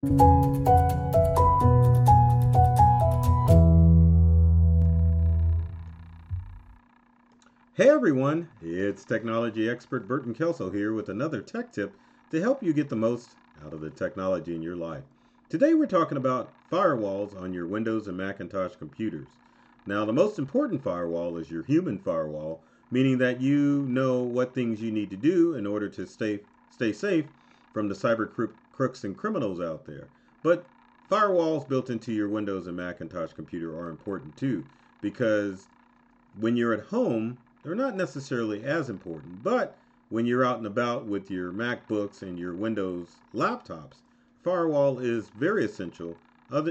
[0.00, 0.10] Hey
[7.80, 11.92] everyone, it's technology expert Burton Kelso here with another tech tip
[12.30, 13.30] to help you get the most
[13.66, 15.02] out of the technology in your life.
[15.48, 19.26] Today we're talking about firewalls on your Windows and Macintosh computers.
[19.84, 22.60] Now, the most important firewall is your human firewall,
[22.92, 26.38] meaning that you know what things you need to do in order to stay
[26.70, 27.24] stay safe
[27.72, 28.32] from the cyber
[28.78, 30.06] crooks and criminals out there.
[30.40, 30.64] But
[31.10, 34.66] firewalls built into your Windows and Macintosh computer are important too
[35.00, 35.66] because
[36.38, 41.06] when you're at home, they're not necessarily as important, but when you're out and about
[41.06, 43.96] with your MacBooks and your Windows laptops,
[44.44, 46.20] firewall is very essential,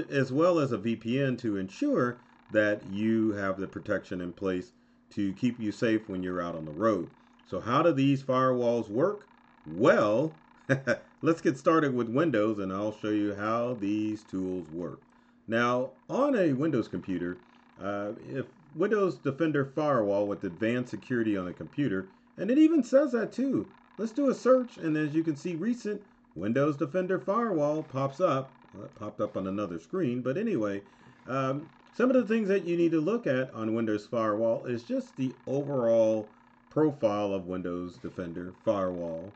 [0.08, 4.72] as well as a VPN to ensure that you have the protection in place
[5.10, 7.10] to keep you safe when you're out on the road.
[7.44, 9.28] So, how do these firewalls work?
[9.66, 10.34] Well,
[11.22, 15.00] let's get started with Windows and I'll show you how these tools work.
[15.46, 17.38] Now, on a Windows computer,
[17.82, 23.12] uh, if Windows Defender Firewall with advanced security on the computer, and it even says
[23.12, 23.66] that too.
[23.96, 26.02] Let's do a search, and as you can see, recent
[26.36, 28.50] Windows Defender Firewall pops up.
[28.74, 30.82] Well, it popped up on another screen, but anyway,
[31.26, 34.84] um, some of the things that you need to look at on Windows Firewall is
[34.84, 36.28] just the overall
[36.68, 39.32] profile of Windows Defender Firewall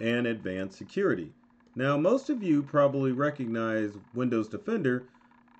[0.00, 1.32] and advanced security.
[1.76, 5.04] Now, most of you probably recognize Windows Defender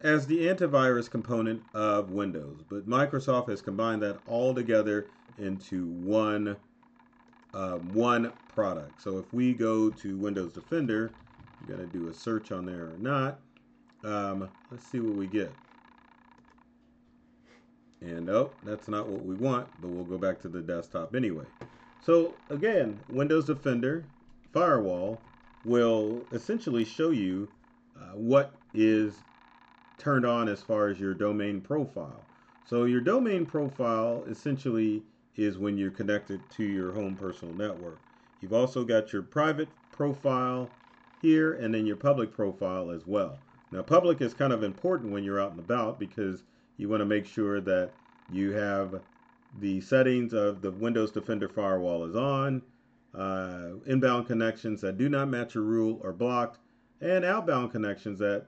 [0.02, 5.06] as the antivirus component of Windows, but Microsoft has combined that all together
[5.38, 6.56] into one
[7.52, 9.02] uh, one product.
[9.02, 11.10] So if we go to Windows Defender,
[11.68, 13.40] I'm to do a search on there or not.
[14.04, 15.52] Um, let's see what we get.
[18.00, 21.44] And oh, that's not what we want, but we'll go back to the desktop anyway.
[22.02, 24.04] So again, Windows Defender
[24.52, 25.20] Firewall
[25.64, 27.48] will essentially show you
[27.96, 29.14] uh, what is
[29.98, 32.24] turned on as far as your domain profile.
[32.66, 35.02] So your domain profile essentially
[35.36, 37.98] is when you're connected to your home personal network.
[38.40, 40.70] You've also got your private profile
[41.22, 43.38] here and then your public profile as well.
[43.72, 46.42] Now public is kind of important when you're out and about because
[46.76, 47.92] you want to make sure that
[48.32, 49.00] you have
[49.60, 52.62] the settings of the Windows Defender firewall is on,
[53.14, 56.58] uh, inbound connections that do not match a rule are blocked,
[57.00, 58.46] and outbound connections that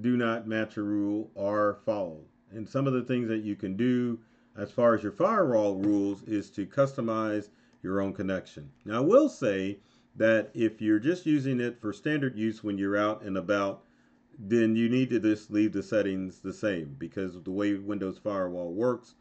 [0.00, 2.24] do not match a rule are followed.
[2.52, 4.18] And some of the things that you can do
[4.56, 7.48] as far as your firewall rules is to customize
[7.82, 8.70] your own connection.
[8.84, 9.78] Now, I will say
[10.16, 13.84] that if you're just using it for standard use when you're out and about,
[14.38, 18.72] then you need to just leave the settings the same because the way Windows Firewall
[18.72, 19.14] works.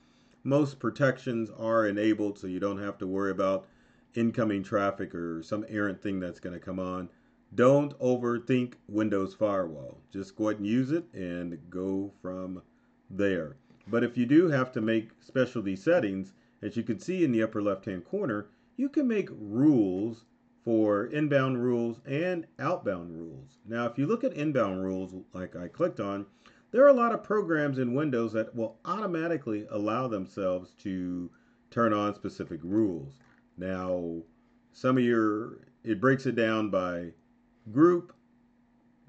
[0.44, 3.68] Most protections are enabled so you don't have to worry about
[4.16, 7.10] incoming traffic or some errant thing that's going to come on.
[7.56, 9.98] Don't overthink Windows Firewall.
[10.12, 12.62] Just go ahead and use it and go from
[13.10, 13.58] there.
[13.88, 17.42] But if you do have to make specialty settings, as you can see in the
[17.42, 18.48] upper left hand corner,
[18.78, 20.26] you can make rules
[20.64, 23.58] for inbound rules and outbound rules.
[23.66, 26.26] Now, if you look at inbound rules, like I clicked on,
[26.72, 31.32] there are a lot of programs in Windows that will automatically allow themselves to
[31.72, 33.18] turn on specific rules.
[33.60, 34.22] Now,
[34.72, 37.12] some of your, it breaks it down by
[37.72, 38.14] group,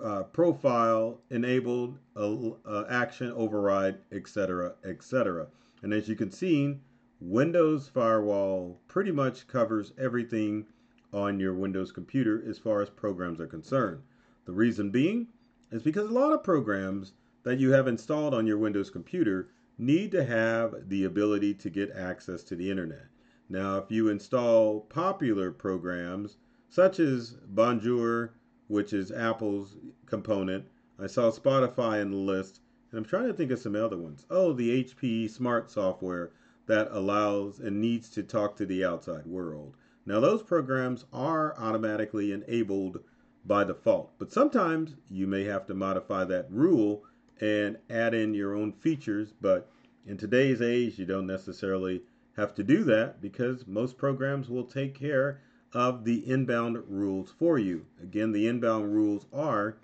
[0.03, 5.47] uh, profile, enabled, uh, uh, action, override, etc., etc.
[5.83, 6.81] And as you can see,
[7.21, 10.67] Windows Firewall pretty much covers everything
[11.13, 14.03] on your Windows computer as far as programs are concerned.
[14.47, 15.29] The reason being
[15.71, 17.13] is because a lot of programs
[17.45, 21.93] that you have installed on your Windows computer need to have the ability to get
[21.93, 23.07] access to the internet.
[23.51, 26.39] Now, if you install popular programs
[26.69, 28.33] such as Bonjour,
[28.69, 30.65] which is Apple's component.
[31.01, 34.25] I saw Spotify in the list, and I'm trying to think of some other ones.
[34.31, 36.31] Oh, the HP Smart software
[36.67, 39.77] that allows and needs to talk to the outside world.
[40.07, 43.03] Now, those programs are automatically enabled
[43.45, 47.03] by default, but sometimes you may have to modify that rule
[47.41, 49.35] and add in your own features.
[49.41, 49.69] But
[50.07, 52.03] in today's age, you don't necessarily
[52.37, 55.41] have to do that because most programs will take care
[55.73, 57.85] of the inbound rules for you.
[58.03, 59.77] Again, the inbound rules are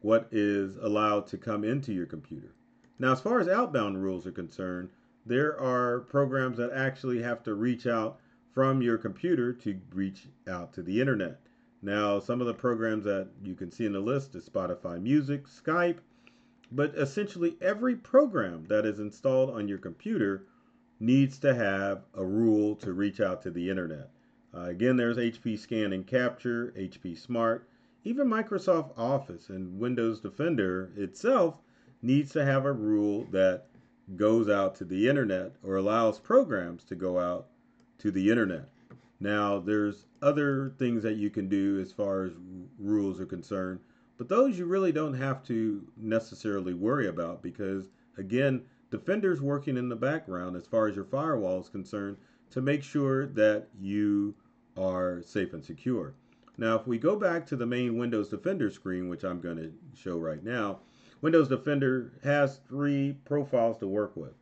[0.00, 2.52] what is allowed to come into your computer.
[2.98, 4.90] Now, as far as outbound rules are concerned,
[5.24, 8.18] there are programs that actually have to reach out
[8.52, 11.40] from your computer to reach out to the internet.
[11.80, 15.46] Now, some of the programs that you can see in the list is Spotify Music,
[15.46, 15.98] Skype,
[16.70, 20.44] but essentially every program that is installed on your computer
[21.02, 24.08] needs to have a rule to reach out to the internet.
[24.54, 27.66] Uh, again, there's HP Scan and Capture, HP Smart,
[28.04, 31.56] even Microsoft Office and Windows Defender itself
[32.02, 33.64] needs to have a rule that
[34.14, 37.48] goes out to the internet or allows programs to go out
[37.98, 38.68] to the internet.
[39.18, 42.32] Now, there's other things that you can do as far as
[42.78, 43.80] rules are concerned,
[44.18, 47.88] but those you really don't have to necessarily worry about because,
[48.18, 52.18] again, Defender's working in the background as far as your firewall is concerned
[52.50, 54.34] to make sure that you
[54.76, 56.14] are safe and secure.
[56.58, 59.72] Now, if we go back to the main Windows Defender screen, which I'm going to
[59.98, 60.80] show right now,
[61.22, 64.34] Windows Defender has three profiles to work with.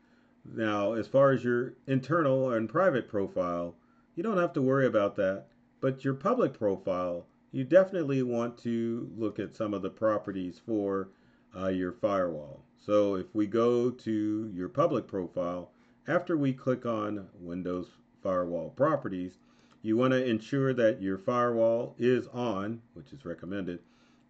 [0.45, 3.77] Now, as far as your internal and private profile,
[4.17, 5.47] you don't have to worry about that.
[5.81, 11.11] But your public profile, you definitely want to look at some of the properties for
[11.57, 12.65] uh, your firewall.
[12.83, 15.71] So if we go to your public profile,
[16.09, 17.91] after we click on Windows
[18.23, 19.37] Firewall Properties,
[19.83, 23.81] you want to ensure that your firewall is on, which is recommended.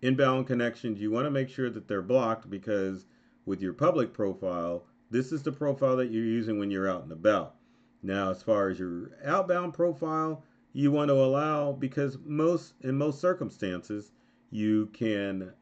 [0.03, 3.07] Inbound connections, you want to make sure that they're blocked because
[3.47, 7.13] with your public profile, this is the profile that you're using when you're out and
[7.13, 7.55] about.
[8.03, 10.43] Now, as far as your outbound profile,
[10.73, 14.11] you want to allow because most in most circumstances
[14.51, 15.53] you can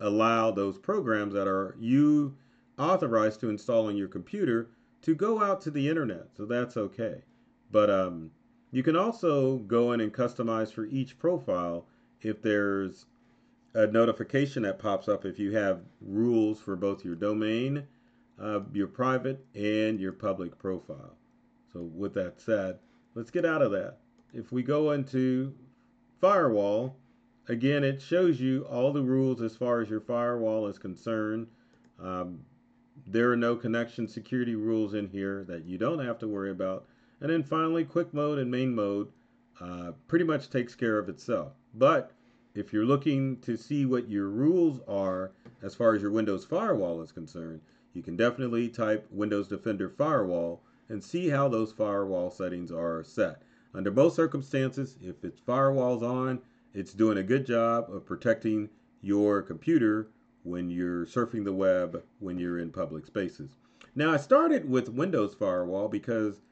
[0.00, 2.36] allow those programs that are you
[2.78, 4.68] authorized to install on your computer
[5.02, 6.28] to go out to the internet.
[6.36, 7.22] So that's okay.
[7.70, 8.30] But um,
[8.70, 11.86] you can also go in and customize for each profile
[12.22, 13.06] if there's
[13.74, 17.86] a notification that pops up if you have rules for both your domain,
[18.40, 21.14] uh, your private, and your public profile.
[21.72, 22.78] So with that said,
[23.14, 23.98] let's get out of that.
[24.32, 25.54] If we go into
[26.20, 26.96] firewall,
[27.48, 31.46] again, it shows you all the rules as far as your firewall is concerned.
[32.02, 32.40] Um,
[33.06, 36.86] there are no connection security rules in here that you don't have to worry about.
[37.20, 39.08] And then finally, quick mode and main mode
[39.60, 41.52] uh, pretty much takes care of itself.
[41.74, 42.12] But
[42.54, 45.30] if you're looking to see what your rules are
[45.62, 47.60] as far as your Windows firewall is concerned,
[47.92, 53.42] you can definitely type Windows Defender Firewall and see how those firewall settings are set.
[53.74, 56.40] Under most circumstances, if its firewall's on,
[56.76, 58.68] it's doing a good job of protecting
[59.00, 60.10] your computer
[60.42, 63.56] when you're surfing the web when you're in public spaces.
[63.94, 66.42] Now, I started with Windows Firewall because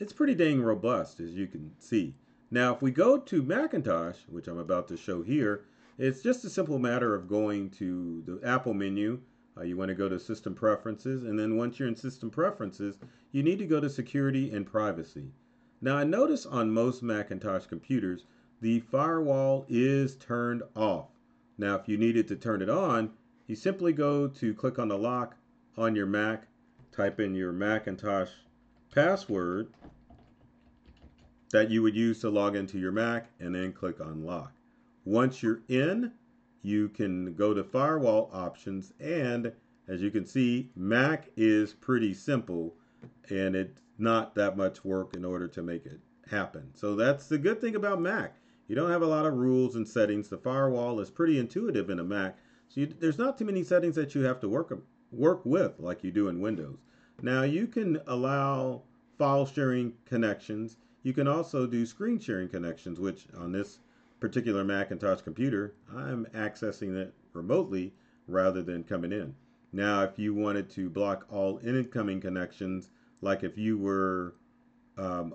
[0.00, 2.14] it's pretty dang robust, as you can see.
[2.50, 5.66] Now, if we go to Macintosh, which I'm about to show here,
[5.98, 9.20] it's just a simple matter of going to the Apple menu.
[9.58, 12.98] Uh, you want to go to System Preferences, and then once you're in System Preferences,
[13.30, 15.32] you need to go to Security and Privacy.
[15.82, 18.24] Now, I notice on most Macintosh computers,
[18.60, 21.08] the firewall is turned off.
[21.58, 23.10] Now, if you needed to turn it on,
[23.46, 25.36] you simply go to click on the lock
[25.76, 26.48] on your Mac,
[26.92, 28.30] type in your Macintosh
[28.94, 29.68] password
[31.50, 34.52] that you would use to log into your Mac and then click on lock.
[35.04, 36.12] Once you're in,
[36.62, 39.52] you can go to firewall options and
[39.88, 42.74] as you can see, Mac is pretty simple
[43.28, 46.70] and it's not that much work in order to make it happen.
[46.74, 48.34] So that's the good thing about Mac.
[48.68, 50.28] You don't have a lot of rules and settings.
[50.28, 52.38] The firewall is pretty intuitive in a Mac.
[52.68, 54.76] So you, there's not too many settings that you have to work
[55.12, 56.78] work with like you do in Windows.
[57.22, 58.82] Now you can allow
[59.18, 60.76] file sharing connections.
[61.02, 63.78] You can also do screen sharing connections, which on this
[64.20, 67.94] particular Macintosh computer, I'm accessing it remotely
[68.26, 69.34] rather than coming in.
[69.72, 74.34] Now, if you wanted to block all incoming connections, like if you were
[74.96, 75.34] um,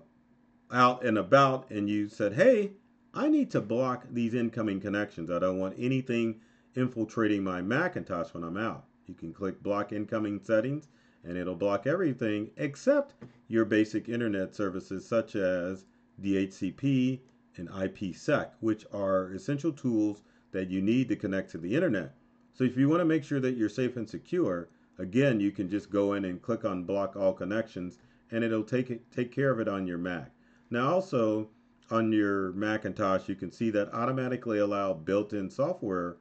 [0.71, 2.71] out and about and you said, hey,
[3.13, 5.29] I need to block these incoming connections.
[5.29, 6.39] I don't want anything
[6.75, 8.85] infiltrating my Macintosh when I'm out.
[9.05, 10.87] You can click block incoming settings
[11.25, 13.15] and it'll block everything except
[13.49, 15.85] your basic internet services such as
[16.21, 17.19] DHCP
[17.57, 22.15] and IPsec, which are essential tools that you need to connect to the internet.
[22.53, 25.69] So if you want to make sure that you're safe and secure, again, you can
[25.69, 27.97] just go in and click on block all connections
[28.31, 30.31] and it'll take take care of it on your Mac.
[30.69, 31.49] Now also
[31.91, 36.17] on your Macintosh, you can see that automatically allow built-in software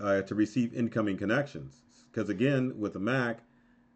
[0.00, 1.82] uh, to receive incoming connections.
[2.10, 3.40] Because again, with a Mac,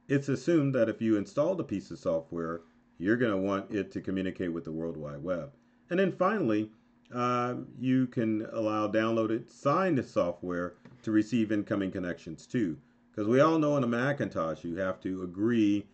[0.09, 2.63] it's assumed that if you installed a piece of software,
[2.99, 5.53] you're going to want it to communicate with the World Wide Web.
[5.91, 6.71] And then finally,
[7.15, 12.77] uh, you can allow downloaded signed software to receive incoming connections too.
[13.11, 15.87] Because we all know on a Macintosh, you have to agree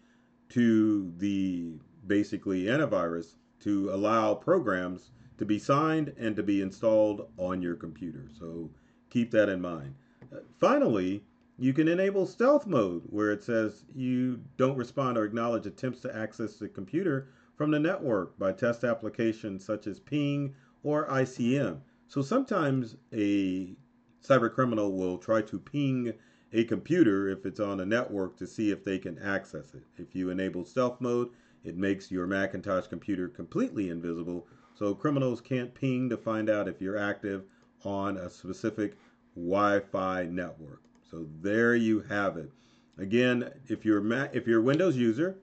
[0.50, 1.72] to the
[2.06, 8.28] basically antivirus to allow programs to be signed and to be installed on your computer.
[8.38, 8.70] So
[9.10, 9.94] keep that in mind.
[10.32, 11.24] Uh, finally,
[11.58, 16.16] you can enable stealth mode where it says you don't respond or acknowledge attempts to
[16.16, 21.78] access the computer from the network by test applications such as ping or ICM.
[22.08, 23.76] So sometimes a
[24.22, 26.12] cyber criminal will try to ping
[26.52, 29.82] a computer if it's on a network to see if they can access it.
[29.96, 31.30] If you enable stealth mode,
[31.64, 36.80] it makes your Macintosh computer completely invisible, so criminals can't ping to find out if
[36.80, 37.44] you're active
[37.84, 38.96] on a specific
[39.34, 40.82] Wi-Fi network.
[41.10, 42.50] So there you have it.
[42.98, 45.38] Again, if you're Mac, if you're a Windows user,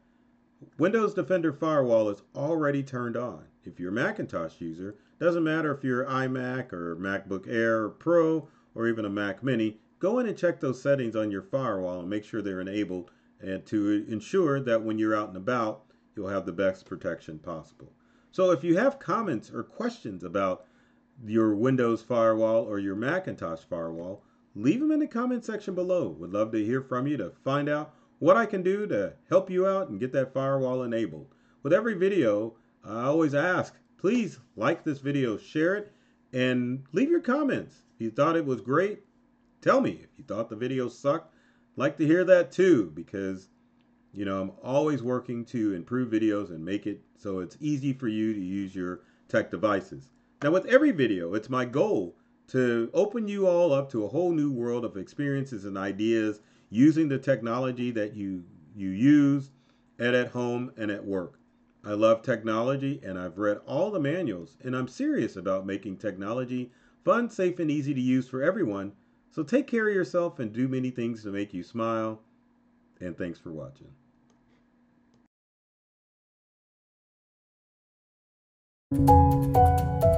[0.78, 3.46] Windows Defender Firewall is already turned on.
[3.64, 8.48] If you're a Macintosh user, doesn't matter if you're iMac or MacBook Air or Pro
[8.74, 12.10] or even a Mac Mini, go in and check those settings on your firewall and
[12.10, 15.84] make sure they're enabled and to ensure that when you're out and about,
[16.16, 17.92] you'll have the best protection possible.
[18.32, 20.66] So if you have comments or questions about
[21.26, 24.24] your Windows firewall or your Macintosh firewall,
[24.56, 26.10] leave them in the comment section below.
[26.20, 29.50] Would love to hear from you to find out what I can do to help
[29.50, 31.28] you out and get that firewall enabled.
[31.64, 35.92] With every video, I always ask, please like this video, share it,
[36.34, 37.78] and leave your comments.
[37.96, 39.02] If you thought it was great,
[39.62, 40.00] tell me.
[40.04, 41.36] If you thought the video sucked,
[41.76, 43.50] like to hear that too, because
[44.14, 48.08] you know, I'm always working to improve videos and make it so it's easy for
[48.08, 50.12] you to use your tech devices.
[50.44, 54.34] Now, with every video, it's my goal to open you all up to a whole
[54.34, 58.44] new world of experiences and ideas using the technology that you
[58.76, 59.52] you use
[60.00, 61.40] and at home and at work.
[61.84, 66.72] I love technology and I've read all the manuals and I'm serious about making technology
[67.04, 68.94] fun, safe and easy to use for everyone.
[69.30, 72.22] So take care of yourself and do many things to make you smile.
[73.00, 73.88] And thanks for watching.
[78.92, 80.11] Música